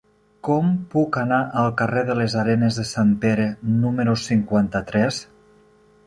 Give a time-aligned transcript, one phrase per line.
[0.47, 3.45] Com puc anar al carrer de les Arenes de Sant Pere
[3.83, 5.21] número cinquanta-tres?